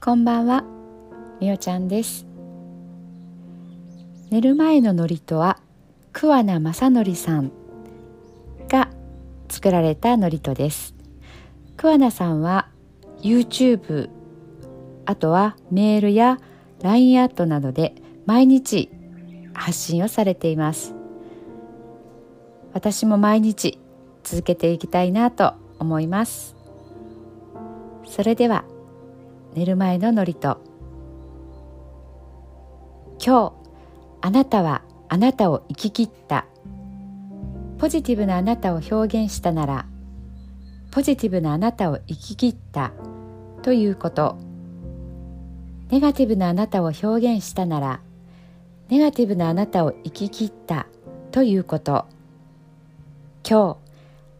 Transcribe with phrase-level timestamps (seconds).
[0.00, 0.62] こんばんは、
[1.40, 2.24] みおちゃんです。
[4.30, 5.58] 寝る前の祝詞は
[6.12, 7.50] 桑名正則さん
[8.68, 8.90] が
[9.48, 10.94] 作られた祝詞です。
[11.76, 12.68] 桑名さんは
[13.22, 14.08] YouTube
[15.04, 16.38] あとはメールや
[16.80, 18.90] LINE アットなどで毎日
[19.52, 20.94] 発信をされています。
[22.72, 23.80] 私も毎日
[24.22, 26.54] 続けていきたいなと思います。
[28.06, 28.64] それでは
[29.58, 30.38] 寝る前の祝詞。
[30.40, 30.60] 今
[33.18, 33.52] 日
[34.20, 36.46] あなたはあなたを生き切った。
[37.78, 39.86] ポジティブなあなたを表現したなら
[40.92, 42.92] ポジティブなあなたを生き切った。
[43.62, 44.36] ということ。
[45.90, 48.00] ネガティブなあなたを表現したなら
[48.88, 50.86] ネガティブなあなたを生き切った。
[51.32, 52.06] ということ。
[53.44, 53.76] 今日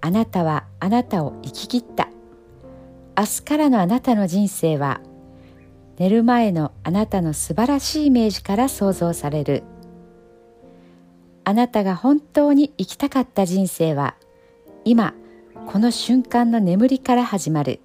[0.00, 2.11] あなたはあなたを生き切った。
[3.22, 5.00] 明日からのあなたの人生は
[5.96, 9.62] 寝る前のあなたの素晴らしいイメージから想像される。
[11.44, 14.16] あなたが本当に生きたかった人生は
[14.84, 15.14] 今
[15.68, 17.78] この瞬間の眠りから始まる。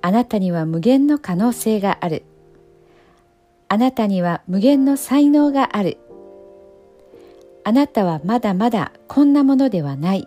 [0.00, 2.22] あなたには無限の可能性がある。
[3.68, 5.98] あなたには無限の才能がある。
[7.64, 10.26] あなたはまだまだこんなものではない。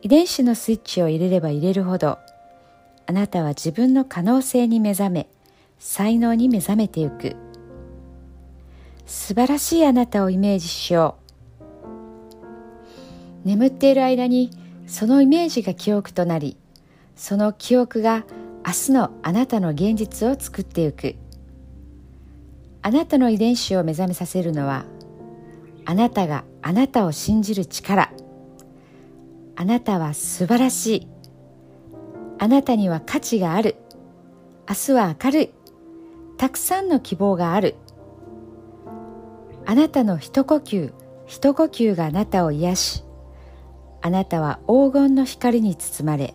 [0.00, 2.18] 遺伝子のスイッチを入れれば入れるほど
[3.06, 5.28] あなたは自分の可能性に目覚め
[5.78, 7.36] 才能に目覚めてゆく。
[9.06, 11.16] 素晴らしいあなたをイメージしよ
[13.44, 13.48] う。
[13.48, 14.50] 眠っている間に
[14.86, 16.56] そのイメージが記憶となり
[17.16, 18.24] その記憶が
[18.66, 21.14] 明日のあなたの現実を作ってゆく。
[22.82, 24.84] あなたの遺伝子を目覚めさせるのは
[25.84, 28.12] あなたがあなたを信じる力。
[29.60, 31.08] あなたは素晴らしい。
[32.38, 33.74] あなたには価値がある。
[34.68, 35.50] 明日は明るい。
[36.36, 37.74] たくさんの希望がある。
[39.66, 40.92] あなたの一呼吸
[41.26, 43.04] 一呼吸があなたを癒し
[44.00, 46.34] あなたは黄金の光に包まれ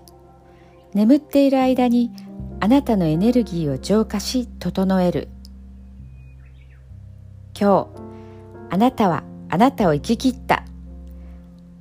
[0.94, 2.12] 眠っている間に
[2.60, 5.30] あなたのエネルギーを浄化し整える。
[7.58, 7.88] 今日
[8.70, 10.66] あなたはあなたを生き切った。